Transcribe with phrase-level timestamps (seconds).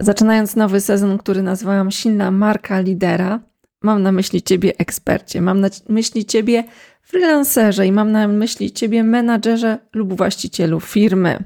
[0.00, 3.40] Zaczynając nowy sezon, który nazwałam Silna Marka Lidera,
[3.82, 6.64] mam na myśli Ciebie ekspercie, mam na myśli Ciebie
[7.02, 11.44] freelancerze i mam na myśli Ciebie menadżerze lub właścicielu firmy.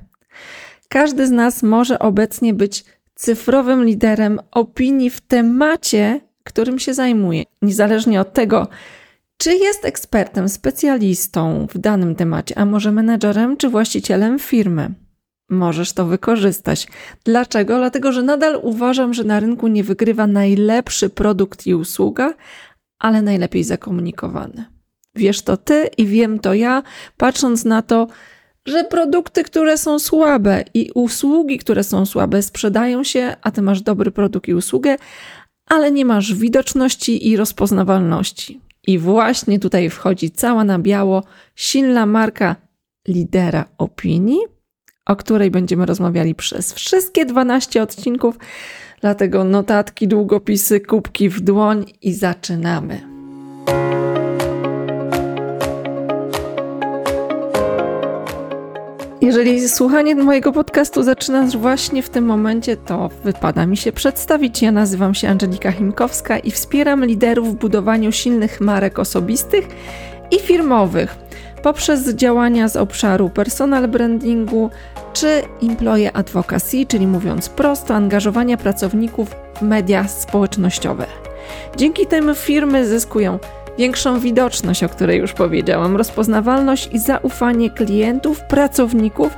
[0.88, 2.84] Każdy z nas może obecnie być
[3.14, 7.42] cyfrowym liderem opinii w temacie, którym się zajmuje.
[7.62, 8.68] Niezależnie od tego,
[9.36, 14.94] czy jest ekspertem, specjalistą w danym temacie, a może menedżerem czy właścicielem firmy.
[15.50, 16.88] Możesz to wykorzystać.
[17.24, 17.76] Dlaczego?
[17.78, 22.34] Dlatego, że nadal uważam, że na rynku nie wygrywa najlepszy produkt i usługa,
[22.98, 24.64] ale najlepiej zakomunikowany.
[25.14, 26.82] Wiesz to ty i wiem to ja,
[27.16, 28.06] patrząc na to,
[28.66, 33.82] że produkty, które są słabe i usługi, które są słabe, sprzedają się, a ty masz
[33.82, 34.96] dobry produkt i usługę,
[35.66, 38.60] ale nie masz widoczności i rozpoznawalności.
[38.86, 42.56] I właśnie tutaj wchodzi cała na biało silna marka
[43.08, 44.40] lidera opinii,
[45.06, 48.38] o której będziemy rozmawiali przez wszystkie 12 odcinków.
[49.00, 53.10] Dlatego notatki, długopisy, kubki w dłoń i zaczynamy.
[59.20, 64.62] Jeżeli słuchanie mojego podcastu zaczynasz właśnie w tym momencie, to wypada mi się przedstawić.
[64.62, 69.68] Ja nazywam się Angelika Chimkowska i wspieram liderów w budowaniu silnych marek osobistych
[70.30, 71.29] i firmowych
[71.62, 74.70] poprzez działania z obszaru personal brandingu
[75.12, 81.06] czy employee advocacy, czyli mówiąc prosto, angażowania pracowników w media społecznościowe.
[81.76, 83.38] Dzięki temu firmy zyskują
[83.78, 89.34] większą widoczność, o której już powiedziałam, rozpoznawalność i zaufanie klientów, pracowników,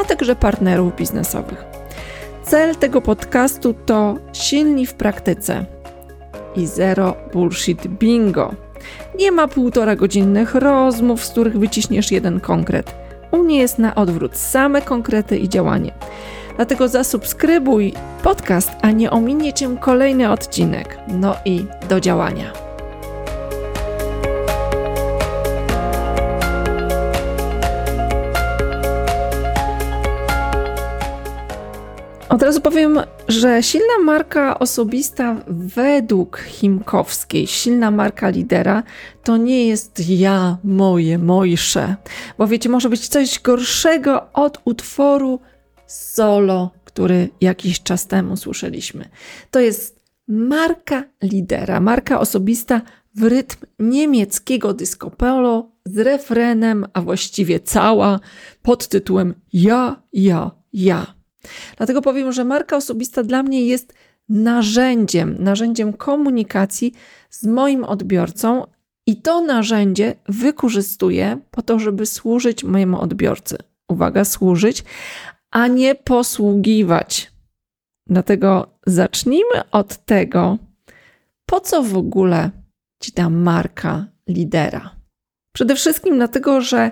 [0.00, 1.64] a także partnerów biznesowych.
[2.42, 5.64] Cel tego podcastu to silni w praktyce
[6.56, 8.67] i zero bullshit bingo.
[9.18, 12.94] Nie ma półtora godzinnych rozmów, z których wyciśniesz jeden konkret.
[13.30, 15.92] U mnie jest na odwrót same konkrety i działanie.
[16.56, 20.98] Dlatego zasubskrybuj podcast, a nie ominie cię kolejny odcinek.
[21.08, 22.67] No i do działania.
[32.38, 38.82] Od razu powiem, że silna marka osobista według Chimkowskiej, silna marka lidera,
[39.24, 41.96] to nie jest ja, moje, mojsze.
[42.38, 45.40] Bo wiecie, może być coś gorszego od utworu
[45.86, 49.08] solo, który jakiś czas temu słyszeliśmy.
[49.50, 52.82] To jest marka lidera, marka osobista
[53.14, 58.20] w rytm niemieckiego disco polo z refrenem, a właściwie cała
[58.62, 61.17] pod tytułem Ja, ja, ja.
[61.76, 63.94] Dlatego powiem, że marka osobista dla mnie jest
[64.28, 66.92] narzędziem, narzędziem komunikacji
[67.30, 68.66] z moim odbiorcą
[69.06, 73.56] i to narzędzie wykorzystuję po to, żeby służyć mojemu odbiorcy.
[73.88, 74.84] Uwaga, służyć,
[75.50, 77.32] a nie posługiwać.
[78.06, 80.58] Dlatego zacznijmy od tego,
[81.46, 82.50] po co w ogóle
[83.02, 84.96] ci ta marka lidera.
[85.52, 86.90] Przede wszystkim dlatego, że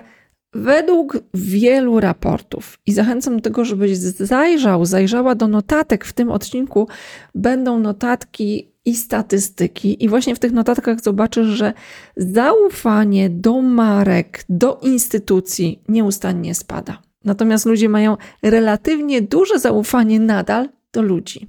[0.53, 6.87] Według wielu raportów, i zachęcam do tego, żebyś zajrzał, zajrzała do notatek w tym odcinku,
[7.35, 11.73] będą notatki i statystyki, i właśnie w tych notatkach zobaczysz, że
[12.17, 17.01] zaufanie do marek, do instytucji nieustannie spada.
[17.25, 21.47] Natomiast ludzie mają relatywnie duże zaufanie nadal do ludzi.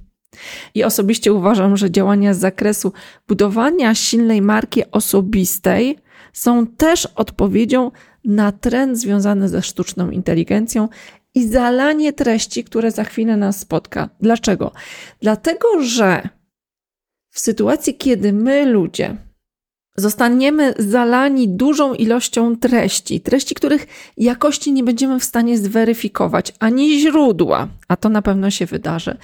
[0.75, 2.93] I osobiście uważam, że działania z zakresu
[3.27, 5.97] budowania silnej marki osobistej
[6.33, 7.91] są też odpowiedzią
[8.29, 10.89] na trend związany ze sztuczną inteligencją
[11.35, 14.09] i zalanie treści, które za chwilę nas spotka.
[14.21, 14.71] Dlaczego?
[15.21, 16.29] Dlatego, że
[17.29, 19.17] w sytuacji, kiedy my ludzie
[19.95, 23.87] zostaniemy zalani dużą ilością treści, treści, których
[24.17, 29.17] jakości nie będziemy w stanie zweryfikować, ani źródła, a to na pewno się wydarzy,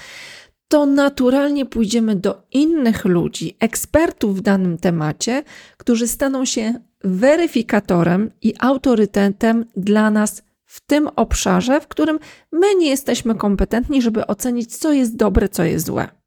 [0.68, 5.44] to naturalnie pójdziemy do innych ludzi, ekspertów w danym temacie,
[5.78, 12.20] którzy staną się weryfikatorem i autorytetem dla nas w tym obszarze, w którym
[12.52, 16.25] my nie jesteśmy kompetentni, żeby ocenić, co jest dobre, co jest złe.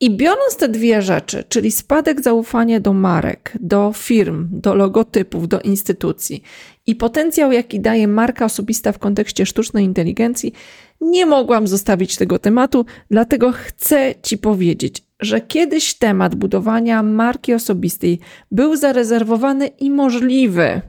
[0.00, 5.60] I biorąc te dwie rzeczy, czyli spadek zaufania do marek, do firm, do logotypów, do
[5.60, 6.42] instytucji
[6.86, 10.52] i potencjał, jaki daje marka osobista w kontekście sztucznej inteligencji,
[11.00, 18.20] nie mogłam zostawić tego tematu, dlatego chcę Ci powiedzieć, że kiedyś temat budowania marki osobistej
[18.50, 20.80] był zarezerwowany i możliwy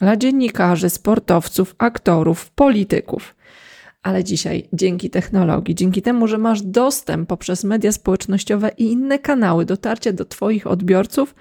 [0.00, 3.34] dla dziennikarzy, sportowców, aktorów, polityków.
[4.02, 9.64] Ale dzisiaj, dzięki technologii, dzięki temu, że masz dostęp poprzez media społecznościowe i inne kanały
[9.64, 11.34] dotarcia do Twoich odbiorców,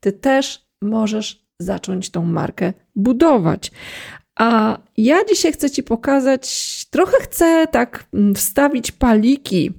[0.00, 3.70] Ty też możesz zacząć tą markę budować.
[4.36, 9.72] A ja dzisiaj chcę Ci pokazać, trochę chcę tak mm, wstawić paliki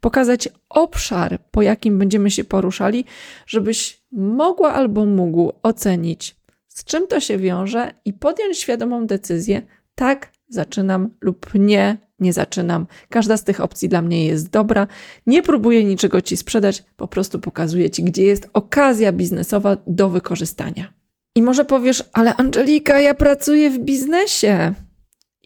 [0.00, 3.04] pokazać obszar, po jakim będziemy się poruszali,
[3.46, 6.36] żebyś mogła albo mógł ocenić,
[6.68, 9.62] z czym to się wiąże i podjąć świadomą decyzję:
[9.94, 12.86] tak, zaczynam lub nie, nie zaczynam.
[13.08, 14.86] Każda z tych opcji dla mnie jest dobra.
[15.26, 20.92] Nie próbuję niczego ci sprzedać, po prostu pokazuję ci, gdzie jest okazja biznesowa do wykorzystania.
[21.34, 24.74] I może powiesz, ale Angelika, ja pracuję w biznesie.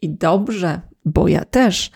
[0.01, 1.91] I dobrze, bo ja też.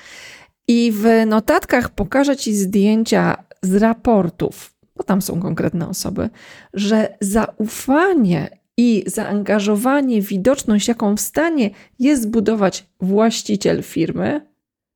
[0.67, 6.29] I w notatkach pokażę Ci zdjęcia z raportów, bo tam są konkretne osoby,
[6.73, 14.47] że zaufanie i zaangażowanie, widoczność, jaką w stanie jest zbudować właściciel firmy,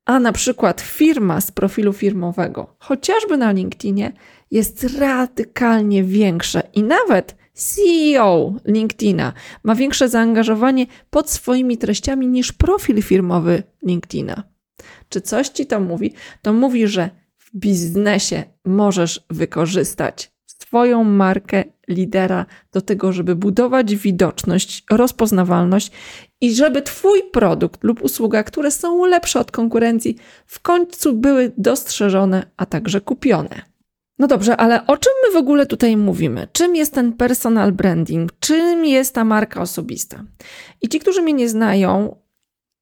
[0.05, 4.11] a na przykład firma z profilu firmowego, chociażby na LinkedInie,
[4.51, 9.33] jest radykalnie większe i nawet CEO LinkedIna
[9.63, 14.43] ma większe zaangażowanie pod swoimi treściami niż profil firmowy LinkedIna.
[15.09, 16.13] Czy coś ci to mówi?
[16.41, 20.32] To mówi, że w biznesie możesz wykorzystać
[20.63, 25.91] swoją markę lidera do tego, żeby budować widoczność, rozpoznawalność
[26.41, 32.45] i żeby Twój produkt lub usługa, które są lepsze od konkurencji, w końcu były dostrzeżone,
[32.57, 33.61] a także kupione.
[34.19, 36.47] No dobrze, ale o czym my w ogóle tutaj mówimy?
[36.51, 38.31] Czym jest ten personal branding?
[38.39, 40.23] Czym jest ta marka osobista?
[40.81, 42.15] I ci, którzy mnie nie znają,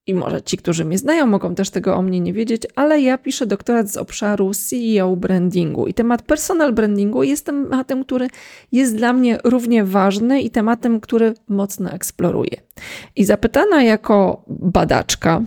[0.07, 3.17] i może ci, którzy mnie znają, mogą też tego o mnie nie wiedzieć, ale ja
[3.17, 8.27] piszę doktorat z obszaru CEO brandingu i temat personal brandingu jest tematem, który
[8.71, 12.61] jest dla mnie równie ważny i tematem, który mocno eksploruję.
[13.15, 15.41] I zapytana jako badaczka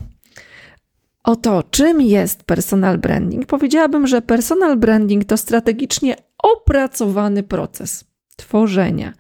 [1.25, 8.05] o to, czym jest personal branding, powiedziałabym, że personal branding to strategicznie opracowany proces
[8.37, 9.13] tworzenia,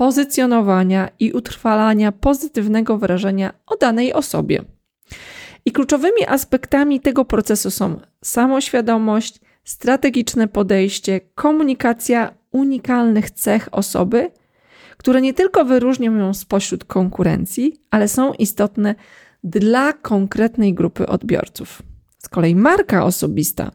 [0.00, 4.62] pozycjonowania i utrwalania pozytywnego wrażenia o danej osobie.
[5.64, 14.30] I kluczowymi aspektami tego procesu są samoświadomość, strategiczne podejście, komunikacja unikalnych cech osoby,
[14.96, 18.94] które nie tylko wyróżnią ją spośród konkurencji, ale są istotne
[19.44, 21.82] dla konkretnej grupy odbiorców.
[22.18, 23.70] Z kolei marka osobista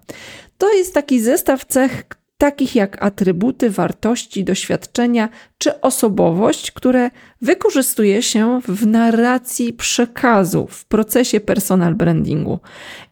[0.57, 2.04] to jest taki zestaw cech,
[2.37, 7.09] takich jak atrybuty, wartości, doświadczenia czy osobowość, które
[7.41, 12.59] wykorzystuje się w narracji przekazu w procesie personal brandingu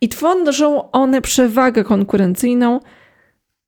[0.02, 2.80] i tworzą one przewagę konkurencyjną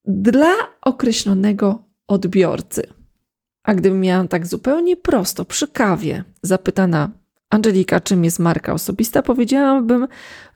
[0.06, 2.88] dla określonego odbiorcy.
[3.64, 7.12] A gdybym miała tak zupełnie prosto przy kawie zapytana
[7.50, 10.08] Angelika, czym jest marka osobista, powiedziałabym,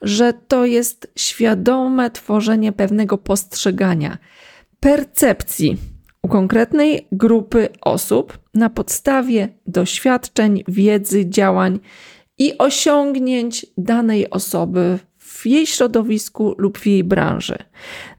[0.02, 4.18] że to jest świadome tworzenie pewnego postrzegania
[4.80, 5.76] percepcji
[6.22, 11.80] u konkretnej grupy osób na podstawie doświadczeń, wiedzy, działań
[12.38, 17.58] i osiągnięć danej osoby w jej środowisku lub w jej branży.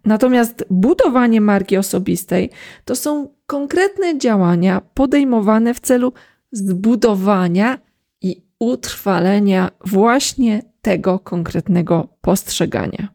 [0.06, 2.50] Natomiast budowanie marki osobistej
[2.86, 6.14] to są konkretne działania podejmowane w celu
[6.52, 7.80] zbudowania
[8.22, 13.08] i utrwalenia właśnie tego konkretnego postrzegania.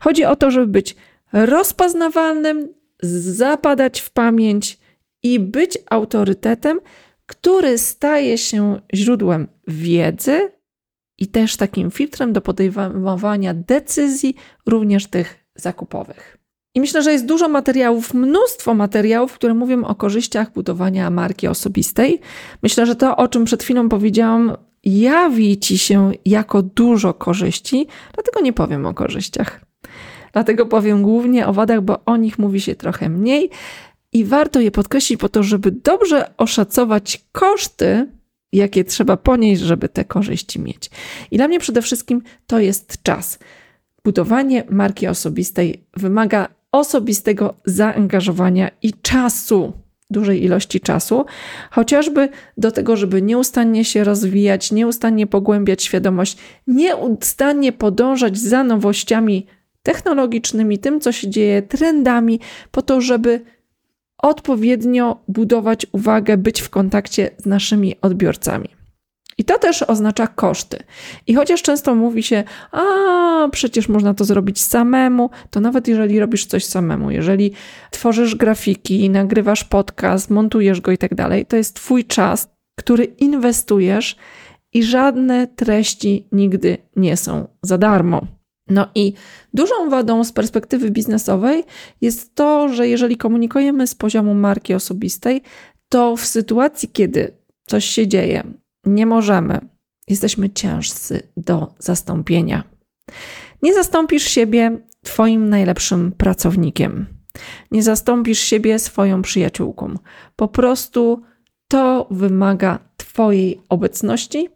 [0.00, 0.96] Chodzi o to, żeby być
[1.32, 2.68] rozpoznawalnym,
[3.02, 4.78] zapadać w pamięć
[5.22, 6.80] i być autorytetem,
[7.26, 10.52] który staje się źródłem wiedzy
[11.18, 14.34] i też takim filtrem do podejmowania decyzji,
[14.66, 16.36] również tych zakupowych.
[16.74, 22.20] I myślę, że jest dużo materiałów, mnóstwo materiałów, które mówią o korzyściach budowania marki osobistej.
[22.62, 28.40] Myślę, że to, o czym przed chwilą powiedziałam, jawi ci się jako dużo korzyści, dlatego
[28.40, 29.69] nie powiem o korzyściach.
[30.32, 33.50] Dlatego powiem głównie o wadach, bo o nich mówi się trochę mniej
[34.12, 38.08] i warto je podkreślić po to, żeby dobrze oszacować koszty,
[38.52, 40.90] jakie trzeba ponieść, żeby te korzyści mieć.
[41.30, 43.38] I dla mnie przede wszystkim to jest czas.
[44.04, 49.72] Budowanie marki osobistej wymaga osobistego zaangażowania i czasu,
[50.10, 51.24] dużej ilości czasu,
[51.70, 59.46] chociażby do tego, żeby nieustannie się rozwijać, nieustannie pogłębiać świadomość, nieustannie podążać za nowościami
[59.82, 63.40] technologicznymi, tym, co się dzieje, trendami, po to, żeby
[64.18, 68.68] odpowiednio budować uwagę, być w kontakcie z naszymi odbiorcami.
[69.38, 70.78] I to też oznacza koszty.
[71.26, 76.46] I chociaż często mówi się, a przecież można to zrobić samemu, to nawet jeżeli robisz
[76.46, 77.52] coś samemu, jeżeli
[77.90, 84.16] tworzysz grafiki, nagrywasz podcast, montujesz go i tak dalej, to jest Twój czas, który inwestujesz
[84.72, 88.39] i żadne treści nigdy nie są za darmo.
[88.70, 89.12] No i
[89.54, 91.64] dużą wadą z perspektywy biznesowej
[92.00, 95.42] jest to, że jeżeli komunikujemy z poziomu marki osobistej,
[95.88, 97.32] to w sytuacji, kiedy
[97.66, 98.42] coś się dzieje,
[98.84, 99.60] nie możemy,
[100.08, 102.64] jesteśmy ciężcy do zastąpienia.
[103.62, 107.06] Nie zastąpisz siebie Twoim najlepszym pracownikiem.
[107.70, 109.94] Nie zastąpisz siebie swoją przyjaciółką.
[110.36, 111.22] Po prostu
[111.68, 114.48] to wymaga Twojej obecności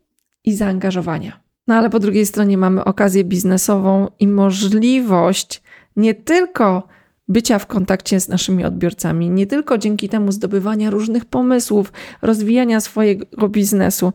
[0.44, 1.43] i zaangażowania.
[1.66, 5.62] No ale po drugiej stronie mamy okazję biznesową i możliwość
[5.96, 6.88] nie tylko
[7.28, 11.92] bycia w kontakcie z naszymi odbiorcami, nie tylko dzięki temu zdobywania różnych pomysłów,
[12.22, 14.12] rozwijania swojego biznesu.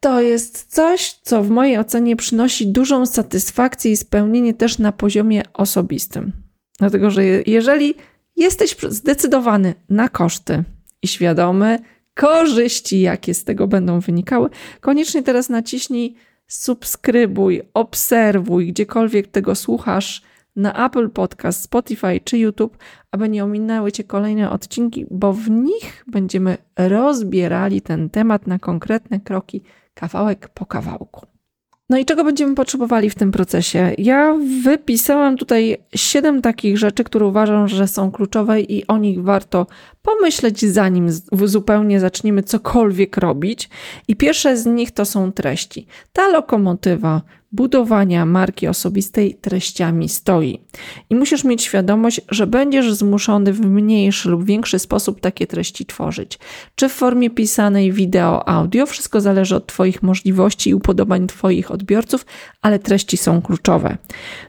[0.00, 5.42] To jest coś, co w mojej ocenie przynosi dużą satysfakcję i spełnienie też na poziomie
[5.54, 6.32] osobistym.
[6.78, 7.94] Dlatego, że jeżeli
[8.36, 10.64] jesteś zdecydowany na koszty
[11.02, 11.78] i świadomy
[12.14, 14.48] korzyści, jakie z tego będą wynikały,
[14.80, 16.14] koniecznie teraz naciśnij
[16.46, 20.22] subskrybuj, obserwuj, gdziekolwiek tego słuchasz
[20.56, 22.78] na Apple Podcast, Spotify czy YouTube,
[23.10, 29.20] aby nie ominęły Cię kolejne odcinki, bo w nich będziemy rozbierali ten temat na konkretne
[29.20, 29.62] kroki,
[29.94, 31.35] kawałek po kawałku.
[31.90, 33.92] No i czego będziemy potrzebowali w tym procesie?
[33.98, 39.66] Ja wypisałam tutaj siedem takich rzeczy, które uważam, że są kluczowe i o nich warto
[40.02, 41.08] pomyśleć, zanim
[41.44, 43.70] zupełnie zaczniemy cokolwiek robić.
[44.08, 45.86] I pierwsze z nich to są treści.
[46.12, 47.22] Ta lokomotywa
[47.56, 50.60] budowania marki osobistej treściami stoi.
[51.10, 56.38] I musisz mieć świadomość, że będziesz zmuszony w mniejszy lub większy sposób takie treści tworzyć.
[56.74, 62.26] Czy w formie pisanej, wideo, audio, wszystko zależy od Twoich możliwości i upodobań Twoich odbiorców,
[62.62, 63.98] ale treści są kluczowe.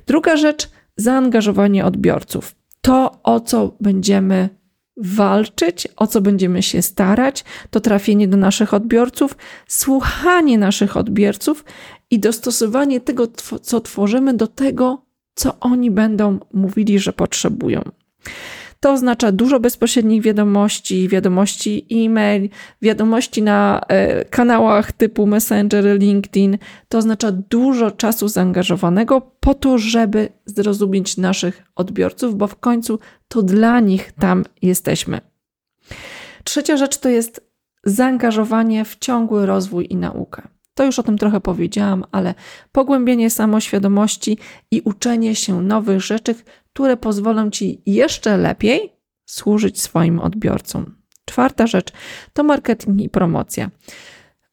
[0.07, 2.55] Druga rzecz, zaangażowanie odbiorców.
[2.81, 4.49] To, o co będziemy
[4.97, 9.37] walczyć, o co będziemy się starać, to trafienie do naszych odbiorców,
[9.67, 11.65] słuchanie naszych odbiorców
[12.11, 13.27] i dostosowanie tego,
[13.61, 17.81] co tworzymy, do tego, co oni będą mówili, że potrzebują.
[18.79, 22.49] To oznacza dużo bezpośrednich wiadomości, wiadomości e-mail,
[22.81, 26.57] wiadomości na e, kanałach typu Messenger, LinkedIn.
[26.89, 33.41] To oznacza dużo czasu zaangażowanego po to, żeby zrozumieć naszych odbiorców, bo w końcu to
[33.41, 35.21] dla nich tam jesteśmy.
[36.43, 37.47] Trzecia rzecz to jest
[37.83, 40.47] zaangażowanie w ciągły rozwój i naukę.
[40.77, 42.33] To już o tym trochę powiedziałam, ale
[42.71, 44.37] pogłębienie samoświadomości
[44.71, 46.35] i uczenie się nowych rzeczy,
[46.73, 48.93] które pozwolą ci jeszcze lepiej
[49.25, 50.95] służyć swoim odbiorcom.
[51.25, 51.91] Czwarta rzecz
[52.33, 53.69] to marketing i promocja.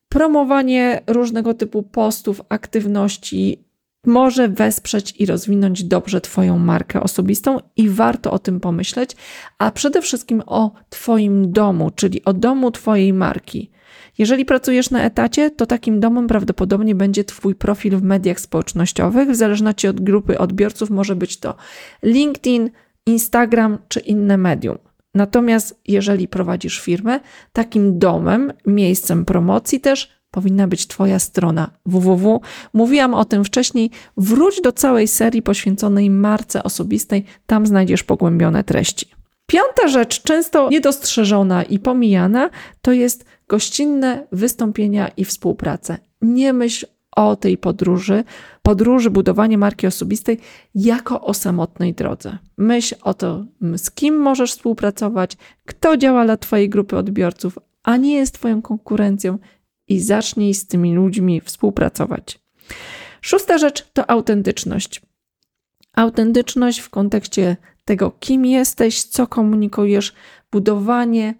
[0.08, 3.64] Promowanie różnego typu postów, aktywności
[4.06, 9.16] może wesprzeć i rozwinąć dobrze Twoją markę osobistą i warto o tym pomyśleć,
[9.58, 13.70] a przede wszystkim o Twoim domu, czyli o domu Twojej marki.
[14.18, 19.30] Jeżeli pracujesz na etacie, to takim domem prawdopodobnie będzie Twój profil w mediach społecznościowych.
[19.30, 21.54] W zależności od grupy odbiorców może być to
[22.02, 22.70] LinkedIn,
[23.06, 24.78] Instagram czy inne medium.
[25.14, 27.20] Natomiast jeżeli prowadzisz firmę,
[27.52, 32.40] takim domem, miejscem promocji też powinna być Twoja strona www.
[32.72, 33.90] Mówiłam o tym wcześniej.
[34.16, 39.06] Wróć do całej serii poświęconej marce osobistej, tam znajdziesz pogłębione treści.
[39.46, 42.50] Piąta rzecz, często niedostrzeżona i pomijana,
[42.82, 45.98] to jest gościnne wystąpienia i współpracę.
[46.22, 46.86] Nie myśl
[47.16, 48.24] o tej podróży,
[48.62, 50.38] podróży budowanie marki osobistej
[50.74, 52.38] jako o samotnej drodze.
[52.58, 53.44] Myśl o to,
[53.76, 59.38] z kim możesz współpracować, kto działa dla Twojej grupy odbiorców, a nie jest Twoją konkurencją
[59.88, 62.38] i zacznij z tymi ludźmi współpracować.
[63.20, 65.02] Szósta rzecz to autentyczność.
[65.96, 70.12] Autentyczność w kontekście tego, kim jesteś, co komunikujesz,
[70.52, 71.34] budowanie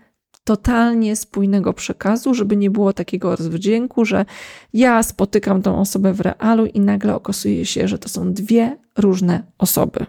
[0.44, 4.24] totalnie spójnego przekazu, żeby nie było takiego rozwdzięku, że
[4.72, 9.42] ja spotykam tą osobę w realu i nagle okazuje się, że to są dwie różne
[9.58, 10.06] osoby.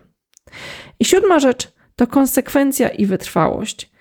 [0.99, 3.91] I siódma rzecz to konsekwencja i wytrwałość.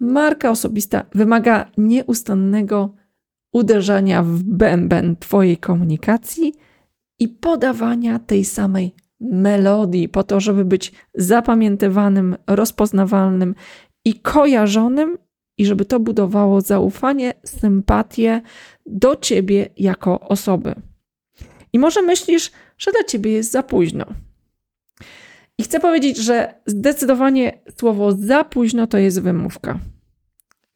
[0.00, 2.94] Marka osobista wymaga nieustannego
[3.56, 6.54] uderzania w bęben Twojej komunikacji
[7.18, 13.54] i podawania tej samej melodii, po to, żeby być zapamiętywanym, rozpoznawalnym
[14.04, 15.18] i kojarzonym
[15.58, 18.42] i żeby to budowało zaufanie, sympatię
[18.86, 20.74] do ciebie jako osoby.
[21.72, 24.04] I może myślisz, że dla ciebie jest za późno.
[25.58, 29.78] I chcę powiedzieć, że zdecydowanie słowo za późno to jest wymówka.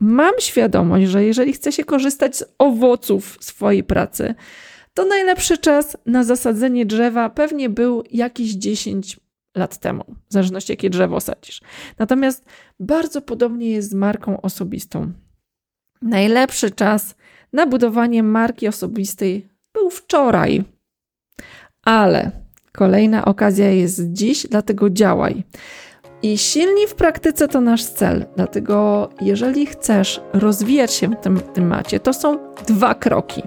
[0.01, 4.35] Mam świadomość, że jeżeli chce się korzystać z owoców swojej pracy,
[4.95, 9.21] to najlepszy czas na zasadzenie drzewa pewnie był jakieś 10
[9.57, 11.61] lat temu, w zależności jakie drzewo sadzisz.
[11.99, 12.45] Natomiast
[12.81, 15.13] bardzo podobnie jest z marką osobistą.
[16.03, 17.15] Najlepszy czas
[17.53, 20.65] na budowanie marki osobistej był wczoraj,
[21.83, 22.31] ale
[22.73, 25.45] kolejna okazja jest dziś, dlatego działaj.
[26.23, 28.27] I silni w praktyce to nasz cel.
[28.37, 33.43] Dlatego, jeżeli chcesz rozwijać się w tym temacie, to są dwa kroki.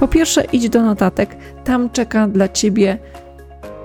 [0.00, 2.98] Po pierwsze, idź do notatek, tam czeka dla ciebie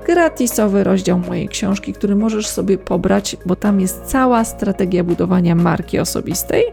[0.07, 5.99] gratisowy rozdział mojej książki, który możesz sobie pobrać, bo tam jest cała strategia budowania marki
[5.99, 6.63] osobistej.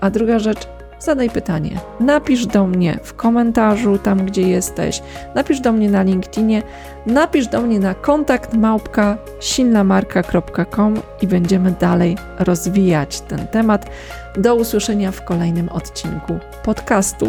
[0.00, 1.70] A druga rzecz, zadaj pytanie.
[2.00, 5.02] Napisz do mnie w komentarzu, tam gdzie jesteś,
[5.34, 6.62] napisz do mnie na LinkedInie,
[7.06, 13.90] napisz do mnie na kontakt małpka silnamarka.com i będziemy dalej rozwijać ten temat.
[14.36, 17.28] Do usłyszenia w kolejnym odcinku podcastu.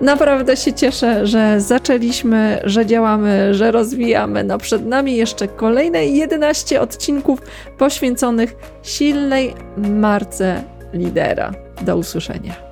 [0.00, 4.44] Naprawdę się cieszę, że zaczęliśmy, że działamy, że rozwijamy.
[4.44, 7.42] No przed nami jeszcze kolejne 11 odcinków
[7.78, 11.52] poświęconych silnej marce lidera.
[11.82, 12.71] Do usłyszenia.